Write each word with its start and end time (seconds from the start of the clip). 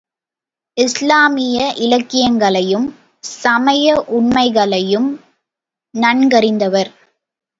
இஸ்லாமிய 0.77 1.57
இலக்கியங்களையும், 1.77 2.87
சமய 3.33 4.05
உண்மைகளையும் 4.07 5.09
நன்கறிந்தவர். 5.93 6.91